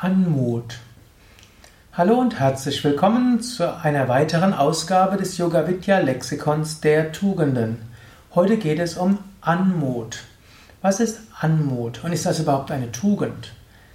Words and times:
Anmut. 0.00 0.78
Hallo 1.92 2.20
und 2.20 2.38
herzlich 2.38 2.84
willkommen 2.84 3.40
zu 3.40 3.82
einer 3.82 4.06
weiteren 4.06 4.54
Ausgabe 4.54 5.16
des 5.16 5.38
Yoga 5.38 5.66
Vidya 5.66 5.98
Lexikons 5.98 6.80
der 6.80 7.10
Tugenden. 7.10 7.78
Heute 8.32 8.58
geht 8.58 8.78
es 8.78 8.96
um 8.96 9.18
Anmut. 9.40 10.20
Was 10.82 11.00
ist 11.00 11.18
Anmut 11.40 12.04
und 12.04 12.12
ist 12.12 12.26
das 12.26 12.38
überhaupt 12.38 12.70
eine 12.70 12.92
Tugend? 12.92 13.52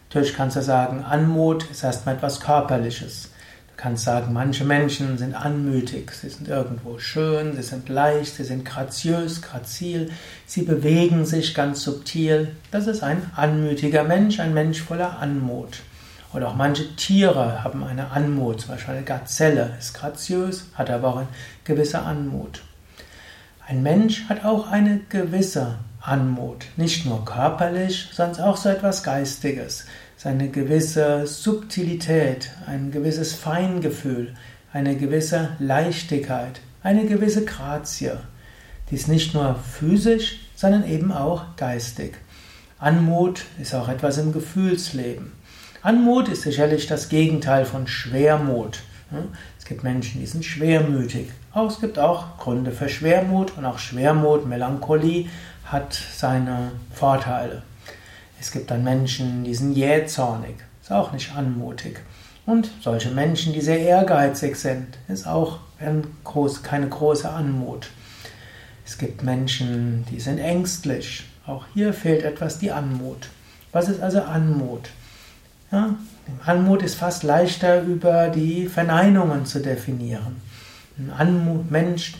Natürlich 0.09 0.33
kannst 0.33 0.57
du 0.57 0.61
sagen, 0.61 1.05
Anmut 1.05 1.71
ist 1.71 1.85
erstmal 1.85 2.15
etwas 2.15 2.41
Körperliches. 2.41 3.29
Du 3.69 3.73
kannst 3.77 4.03
sagen, 4.03 4.33
manche 4.33 4.65
Menschen 4.65 5.17
sind 5.17 5.35
anmütig, 5.35 6.11
sie 6.11 6.27
sind 6.27 6.49
irgendwo 6.49 6.99
schön, 6.99 7.55
sie 7.55 7.63
sind 7.63 7.87
leicht, 7.87 8.35
sie 8.35 8.43
sind 8.43 8.65
graziös, 8.65 9.41
grazil, 9.41 10.11
sie 10.45 10.63
bewegen 10.63 11.25
sich 11.25 11.55
ganz 11.55 11.81
subtil. 11.81 12.57
Das 12.71 12.87
ist 12.87 13.03
ein 13.03 13.31
anmütiger 13.37 14.03
Mensch, 14.03 14.41
ein 14.41 14.53
Mensch 14.53 14.81
voller 14.81 15.19
Anmut. 15.19 15.77
Oder 16.33 16.49
auch 16.49 16.55
manche 16.55 16.95
Tiere 16.95 17.63
haben 17.63 17.83
eine 17.83 18.11
Anmut, 18.11 18.61
zum 18.61 18.71
Beispiel 18.71 18.95
eine 18.95 19.03
Gazelle 19.03 19.75
ist 19.77 19.93
graziös, 19.93 20.65
hat 20.73 20.89
aber 20.89 21.09
auch 21.09 21.17
eine 21.17 21.27
gewisse 21.63 22.01
Anmut. 22.01 22.63
Ein 23.67 23.83
Mensch 23.83 24.27
hat 24.29 24.43
auch 24.43 24.67
eine 24.69 25.01
gewisse 25.09 25.77
Anmut, 26.01 26.65
nicht 26.75 27.05
nur 27.05 27.23
körperlich, 27.23 28.09
sondern 28.11 28.41
auch 28.45 28.57
so 28.57 28.69
etwas 28.69 29.03
Geistiges 29.03 29.85
eine 30.25 30.49
gewisse 30.49 31.27
Subtilität, 31.27 32.51
ein 32.65 32.91
gewisses 32.91 33.33
Feingefühl, 33.33 34.33
eine 34.71 34.95
gewisse 34.95 35.49
Leichtigkeit, 35.59 36.61
eine 36.81 37.05
gewisse 37.05 37.45
Grazie. 37.45 38.13
Dies 38.89 39.07
nicht 39.07 39.33
nur 39.33 39.55
physisch, 39.55 40.39
sondern 40.55 40.87
eben 40.87 41.11
auch 41.11 41.55
geistig. 41.57 42.15
Anmut 42.79 43.43
ist 43.61 43.75
auch 43.75 43.89
etwas 43.89 44.17
im 44.17 44.31
Gefühlsleben. 44.31 45.33
Anmut 45.83 46.29
ist 46.29 46.43
sicherlich 46.43 46.87
das 46.87 47.09
Gegenteil 47.09 47.65
von 47.65 47.87
Schwermut. 47.87 48.79
Es 49.59 49.65
gibt 49.65 49.83
Menschen, 49.83 50.21
die 50.21 50.25
sind 50.25 50.45
schwermütig. 50.45 51.27
Auch 51.51 51.69
es 51.69 51.81
gibt 51.81 51.99
auch 51.99 52.37
Gründe 52.37 52.71
für 52.71 52.87
Schwermut 52.87 53.57
und 53.57 53.65
auch 53.65 53.79
Schwermut, 53.79 54.47
Melancholie 54.47 55.27
hat 55.65 55.93
seine 55.93 56.71
Vorteile. 56.93 57.63
Es 58.39 58.53
gibt 58.53 58.71
dann 58.71 58.85
Menschen, 58.85 59.43
die 59.43 59.53
sind 59.53 59.73
jähzornig, 59.73 60.55
ist 60.81 60.93
auch 60.93 61.11
nicht 61.11 61.35
anmutig. 61.35 61.99
Und 62.45 62.71
solche 62.81 63.11
Menschen, 63.11 63.51
die 63.51 63.61
sehr 63.61 63.79
ehrgeizig 63.79 64.55
sind, 64.55 64.87
ist 65.09 65.27
auch 65.27 65.59
keine 66.63 66.87
große 66.87 67.29
Anmut. 67.29 67.89
Es 68.85 68.97
gibt 68.97 69.21
Menschen, 69.21 70.05
die 70.09 70.21
sind 70.21 70.37
ängstlich. 70.37 71.25
Auch 71.45 71.65
hier 71.73 71.93
fehlt 71.93 72.23
etwas 72.23 72.57
die 72.57 72.71
Anmut. 72.71 73.27
Was 73.73 73.89
ist 73.89 74.01
also 74.01 74.21
Anmut? 74.21 74.89
Ja, 75.73 75.95
Anmut 76.45 76.83
ist 76.83 76.93
fast 76.93 77.23
leichter 77.23 77.81
über 77.81 78.27
die 78.27 78.67
Verneinungen 78.67 79.47
zu 79.47 79.59
definieren. 79.59 80.39
Ein 80.99 81.11
Anmut, 81.17 81.71
Mensch 81.71 82.13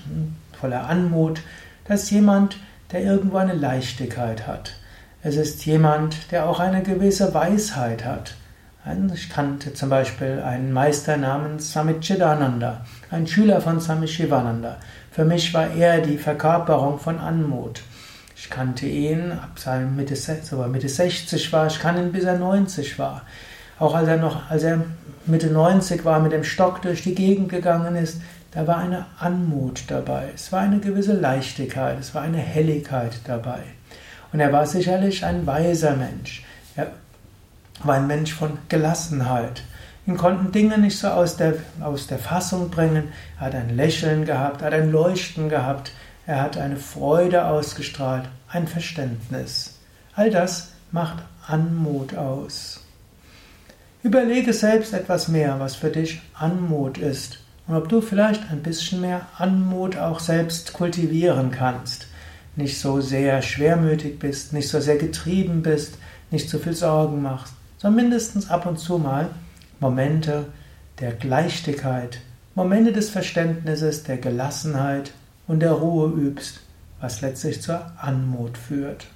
voller 0.59 0.89
Anmut, 0.89 1.39
das 1.87 2.03
ist 2.03 2.09
jemand, 2.09 2.57
der 2.91 3.03
irgendwo 3.03 3.37
eine 3.37 3.53
Leichtigkeit 3.53 4.47
hat. 4.47 4.73
Es 5.21 5.37
ist 5.37 5.67
jemand, 5.67 6.31
der 6.31 6.49
auch 6.49 6.59
eine 6.59 6.81
gewisse 6.81 7.35
Weisheit 7.35 8.03
hat. 8.03 8.33
Ich 9.13 9.29
kannte 9.29 9.75
zum 9.75 9.89
Beispiel 9.89 10.41
einen 10.43 10.73
Meister 10.73 11.15
namens 11.17 11.73
Swami 11.73 11.99
Chidananda, 11.99 12.83
ein 13.11 13.27
Schüler 13.27 13.61
von 13.61 13.79
Swami 13.79 14.07
Shivananda. 14.07 14.77
Für 15.11 15.25
mich 15.25 15.53
war 15.53 15.67
er 15.67 16.01
die 16.01 16.17
Verkörperung 16.17 16.97
von 16.97 17.19
Anmut. 17.19 17.83
Ich 18.43 18.49
kannte 18.49 18.85
ihn 18.85 19.31
ab 19.31 19.57
seinem 19.57 19.95
Mitte, 19.95 20.17
so 20.17 20.57
Mitte 20.67 20.89
60 20.89 21.53
war, 21.53 21.67
ich 21.67 21.79
kannte 21.79 22.01
ihn 22.01 22.11
bis 22.11 22.25
er 22.25 22.37
90 22.37 22.99
war. 22.99 23.21
Auch 23.79 23.95
als 23.95 24.09
er 24.09 24.17
noch, 24.17 24.51
als 24.51 24.63
er 24.63 24.83
Mitte 25.25 25.47
90 25.47 26.03
war, 26.03 26.19
mit 26.19 26.33
dem 26.33 26.43
Stock 26.43 26.81
durch 26.81 27.03
die 27.03 27.15
Gegend 27.15 27.47
gegangen 27.47 27.95
ist, 27.95 28.19
da 28.51 28.67
war 28.67 28.79
eine 28.79 29.05
Anmut 29.17 29.85
dabei. 29.87 30.27
Es 30.35 30.51
war 30.51 30.59
eine 30.59 30.79
gewisse 30.79 31.13
Leichtigkeit, 31.13 31.97
es 31.97 32.13
war 32.13 32.23
eine 32.23 32.37
Helligkeit 32.37 33.21
dabei. 33.23 33.59
Und 34.33 34.41
er 34.41 34.51
war 34.51 34.65
sicherlich 34.65 35.23
ein 35.23 35.47
weiser 35.47 35.95
Mensch. 35.95 36.43
Er 36.75 36.91
war 37.81 37.95
ein 37.95 38.07
Mensch 38.07 38.33
von 38.33 38.57
Gelassenheit. 38.67 39.63
Ihn 40.05 40.17
konnten 40.17 40.51
Dinge 40.51 40.77
nicht 40.79 40.99
so 40.99 41.07
aus 41.07 41.37
der, 41.37 41.53
aus 41.79 42.07
der 42.07 42.19
Fassung 42.19 42.69
bringen. 42.69 43.13
Er 43.39 43.45
hat 43.45 43.55
ein 43.55 43.73
Lächeln 43.77 44.25
gehabt, 44.25 44.61
er 44.61 44.67
hat 44.67 44.73
ein 44.73 44.91
Leuchten 44.91 45.47
gehabt, 45.47 45.93
er 46.25 46.41
hat 46.41 46.57
eine 46.57 46.77
Freude 46.77 47.45
ausgestrahlt, 47.45 48.29
ein 48.47 48.67
Verständnis. 48.67 49.79
All 50.15 50.29
das 50.29 50.69
macht 50.91 51.23
Anmut 51.47 52.15
aus. 52.15 52.79
Überlege 54.03 54.53
selbst 54.53 54.93
etwas 54.93 55.27
mehr, 55.27 55.59
was 55.59 55.75
für 55.75 55.89
dich 55.89 56.21
Anmut 56.33 56.97
ist 56.97 57.39
und 57.67 57.75
ob 57.75 57.89
du 57.89 58.01
vielleicht 58.01 58.51
ein 58.51 58.61
bisschen 58.61 59.01
mehr 59.01 59.27
Anmut 59.37 59.97
auch 59.97 60.19
selbst 60.19 60.73
kultivieren 60.73 61.51
kannst 61.51 62.07
nicht 62.55 62.79
so 62.79 63.01
sehr 63.01 63.41
schwermütig 63.41 64.19
bist, 64.19 64.53
nicht 64.53 64.69
so 64.69 64.79
sehr 64.79 64.97
getrieben 64.97 65.63
bist, 65.63 65.97
nicht 66.31 66.49
so 66.49 66.59
viel 66.59 66.73
Sorgen 66.73 67.21
machst, 67.21 67.53
sondern 67.77 68.03
mindestens 68.03 68.49
ab 68.49 68.65
und 68.65 68.79
zu 68.79 68.97
mal 68.97 69.29
Momente 69.79 70.45
der 70.99 71.15
Leichtigkeit, 71.23 72.19
Momente 72.55 72.91
des 72.91 73.09
Verständnisses, 73.09 74.03
der 74.03 74.17
Gelassenheit 74.17 75.11
und 75.47 75.59
der 75.59 75.73
Ruhe 75.73 76.09
übst, 76.11 76.61
was 76.99 77.21
letztlich 77.21 77.61
zur 77.61 77.91
Anmut 77.97 78.57
führt. 78.57 79.07